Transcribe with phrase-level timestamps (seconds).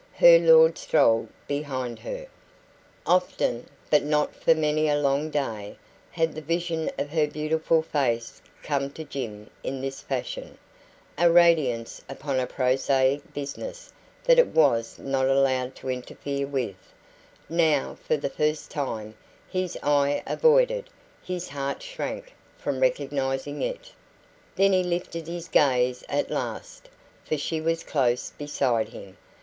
[0.17, 2.25] Her lord strolled behind her.
[3.05, 5.77] Often but not for many a long day
[6.09, 10.57] had the vision of her beautiful face come to Jim in this fashion,
[11.19, 13.93] a radiance upon prosaic business
[14.23, 16.91] that it was not allowed to interfere with;
[17.47, 19.13] now, for the first time,
[19.51, 20.89] his eye avoided,
[21.21, 23.91] his heart shrank from recognising it.
[24.55, 26.89] Then he lifted his gaze at last,
[27.23, 29.15] for she was close beside him.